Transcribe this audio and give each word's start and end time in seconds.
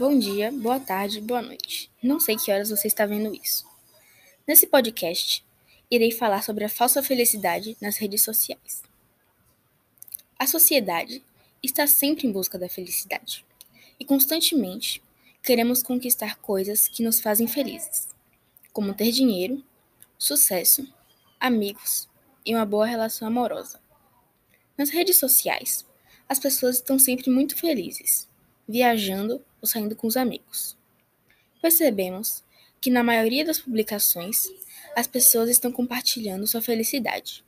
Bom 0.00 0.18
dia, 0.18 0.50
boa 0.50 0.80
tarde, 0.80 1.20
boa 1.20 1.42
noite. 1.42 1.90
Não 2.02 2.18
sei 2.18 2.34
que 2.34 2.50
horas 2.50 2.70
você 2.70 2.88
está 2.88 3.04
vendo 3.04 3.34
isso. 3.34 3.66
Nesse 4.48 4.66
podcast, 4.66 5.44
irei 5.90 6.10
falar 6.10 6.42
sobre 6.42 6.64
a 6.64 6.70
falsa 6.70 7.02
felicidade 7.02 7.76
nas 7.82 7.98
redes 7.98 8.22
sociais. 8.22 8.82
A 10.38 10.46
sociedade 10.46 11.22
está 11.62 11.86
sempre 11.86 12.26
em 12.26 12.32
busca 12.32 12.58
da 12.58 12.66
felicidade 12.66 13.44
e 13.98 14.04
constantemente 14.06 15.02
queremos 15.42 15.82
conquistar 15.82 16.36
coisas 16.36 16.88
que 16.88 17.02
nos 17.02 17.20
fazem 17.20 17.46
felizes, 17.46 18.08
como 18.72 18.94
ter 18.94 19.12
dinheiro, 19.12 19.62
sucesso, 20.16 20.90
amigos 21.38 22.08
e 22.46 22.54
uma 22.54 22.64
boa 22.64 22.86
relação 22.86 23.28
amorosa. 23.28 23.78
Nas 24.78 24.88
redes 24.88 25.18
sociais, 25.18 25.84
as 26.26 26.38
pessoas 26.38 26.76
estão 26.76 26.98
sempre 26.98 27.28
muito 27.28 27.54
felizes, 27.54 28.29
viajando 28.70 29.44
ou 29.60 29.68
saindo 29.68 29.96
com 29.96 30.06
os 30.06 30.16
amigos. 30.16 30.76
Percebemos 31.60 32.42
que 32.80 32.90
na 32.90 33.02
maioria 33.02 33.44
das 33.44 33.58
publicações 33.58 34.48
as 34.96 35.06
pessoas 35.06 35.50
estão 35.50 35.70
compartilhando 35.70 36.46
sua 36.46 36.62
felicidade, 36.62 37.44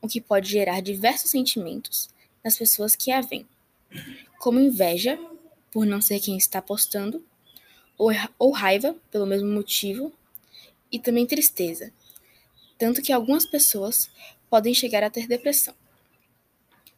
o 0.00 0.08
que 0.08 0.20
pode 0.20 0.50
gerar 0.50 0.80
diversos 0.80 1.30
sentimentos 1.30 2.08
nas 2.42 2.58
pessoas 2.58 2.96
que 2.96 3.10
a 3.10 3.20
veem, 3.20 3.46
como 4.38 4.60
inveja 4.60 5.18
por 5.70 5.86
não 5.86 6.00
ser 6.00 6.20
quem 6.20 6.36
está 6.36 6.60
postando, 6.60 7.24
ou, 7.96 8.10
ou 8.38 8.50
raiva 8.50 8.94
pelo 9.10 9.26
mesmo 9.26 9.48
motivo, 9.48 10.12
e 10.90 10.98
também 10.98 11.26
tristeza, 11.26 11.92
tanto 12.78 13.02
que 13.02 13.12
algumas 13.12 13.44
pessoas 13.46 14.10
podem 14.50 14.74
chegar 14.74 15.02
a 15.02 15.10
ter 15.10 15.26
depressão. 15.26 15.74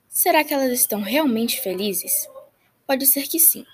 Será 0.09 0.43
que 0.43 0.53
elas 0.53 0.73
estão 0.73 1.01
realmente 1.01 1.61
felizes? 1.61 2.29
Pode 2.87 3.07
ser 3.07 3.27
que 3.27 3.39
sim. 3.39 3.67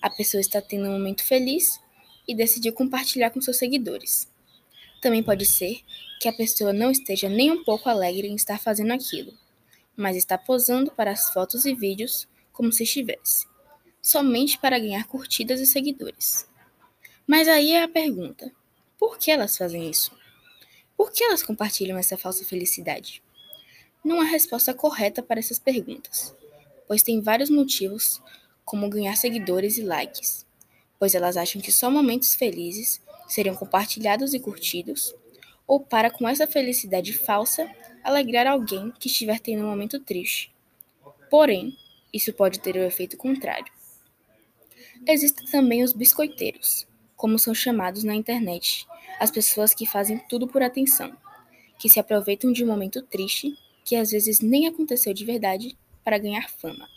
A 0.00 0.08
pessoa 0.08 0.40
está 0.40 0.60
tendo 0.60 0.88
um 0.88 0.92
momento 0.92 1.24
feliz 1.24 1.80
e 2.26 2.34
decidiu 2.34 2.72
compartilhar 2.72 3.30
com 3.30 3.40
seus 3.40 3.56
seguidores. 3.56 4.30
Também 5.00 5.22
pode 5.22 5.44
ser 5.44 5.80
que 6.20 6.28
a 6.28 6.32
pessoa 6.32 6.72
não 6.72 6.90
esteja 6.90 7.28
nem 7.28 7.50
um 7.50 7.64
pouco 7.64 7.88
alegre 7.88 8.28
em 8.28 8.34
estar 8.34 8.58
fazendo 8.58 8.92
aquilo, 8.92 9.32
mas 9.96 10.16
está 10.16 10.38
posando 10.38 10.90
para 10.90 11.10
as 11.10 11.30
fotos 11.30 11.66
e 11.66 11.74
vídeos 11.74 12.28
como 12.52 12.72
se 12.72 12.84
estivesse, 12.84 13.46
somente 14.00 14.58
para 14.58 14.78
ganhar 14.78 15.06
curtidas 15.06 15.60
e 15.60 15.66
seguidores. 15.66 16.48
Mas 17.26 17.48
aí 17.48 17.72
é 17.72 17.82
a 17.82 17.88
pergunta: 17.88 18.52
por 18.98 19.18
que 19.18 19.30
elas 19.30 19.56
fazem 19.56 19.90
isso? 19.90 20.12
Por 20.96 21.12
que 21.12 21.24
elas 21.24 21.42
compartilham 21.42 21.98
essa 21.98 22.16
falsa 22.16 22.44
felicidade? 22.44 23.22
Não 24.04 24.20
há 24.20 24.24
resposta 24.24 24.72
correta 24.72 25.22
para 25.22 25.40
essas 25.40 25.58
perguntas, 25.58 26.34
pois 26.86 27.02
tem 27.02 27.20
vários 27.20 27.50
motivos, 27.50 28.22
como 28.64 28.88
ganhar 28.88 29.16
seguidores 29.16 29.78
e 29.78 29.82
likes, 29.82 30.46
pois 30.98 31.14
elas 31.14 31.36
acham 31.36 31.60
que 31.60 31.72
só 31.72 31.90
momentos 31.90 32.34
felizes 32.34 33.00
seriam 33.28 33.54
compartilhados 33.54 34.34
e 34.34 34.40
curtidos, 34.40 35.14
ou 35.66 35.80
para 35.80 36.10
com 36.10 36.28
essa 36.28 36.46
felicidade 36.46 37.12
falsa 37.12 37.70
alegrar 38.02 38.46
alguém 38.46 38.92
que 38.98 39.08
estiver 39.08 39.40
tendo 39.40 39.64
um 39.64 39.70
momento 39.70 39.98
triste. 39.98 40.52
Porém, 41.30 41.76
isso 42.12 42.32
pode 42.32 42.60
ter 42.60 42.76
o 42.76 42.84
efeito 42.84 43.16
contrário. 43.16 43.72
Existem 45.06 45.46
também 45.46 45.82
os 45.82 45.92
biscoiteiros, 45.92 46.86
como 47.16 47.38
são 47.38 47.54
chamados 47.54 48.04
na 48.04 48.14
internet, 48.14 48.86
as 49.18 49.30
pessoas 49.30 49.74
que 49.74 49.86
fazem 49.86 50.18
tudo 50.28 50.46
por 50.46 50.62
atenção, 50.62 51.16
que 51.78 51.88
se 51.88 51.98
aproveitam 51.98 52.52
de 52.52 52.64
um 52.64 52.66
momento 52.66 53.02
triste, 53.02 53.56
que 53.84 53.96
às 53.96 54.10
vezes 54.10 54.40
nem 54.40 54.66
aconteceu 54.66 55.12
de 55.12 55.24
verdade, 55.24 55.76
para 56.02 56.18
ganhar 56.18 56.48
fama. 56.50 56.88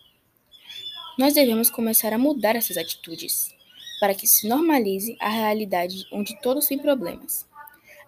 Nós 1.18 1.34
devemos 1.34 1.72
começar 1.72 2.14
a 2.14 2.18
mudar 2.18 2.56
essas 2.56 2.78
atitudes 2.78 3.52
para 4.00 4.14
que 4.14 4.28
se 4.28 4.48
normalize 4.48 5.18
a 5.20 5.28
realidade 5.28 6.06
onde 6.12 6.40
todos 6.42 6.68
têm 6.68 6.78
problemas. 6.78 7.48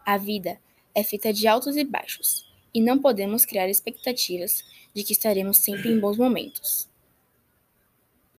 A 0.06 0.16
vida 0.16 0.60
é 0.94 1.04
feita 1.04 1.34
de 1.34 1.48
altos 1.48 1.76
e 1.76 1.84
baixos, 1.84 2.48
e 2.72 2.80
não 2.80 3.00
podemos 3.00 3.46
criar 3.46 3.68
expectativas 3.68 4.64
de 4.94 5.04
que 5.04 5.14
estaremos 5.14 5.58
sempre 5.58 5.90
em 5.90 6.00
bons 6.00 6.18
momentos. 6.18 6.88